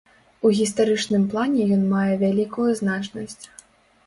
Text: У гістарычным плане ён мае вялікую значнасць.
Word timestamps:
У 0.47 0.51
гістарычным 0.59 1.27
плане 1.33 1.67
ён 1.75 1.83
мае 1.93 2.13
вялікую 2.23 2.67
значнасць. 2.81 3.41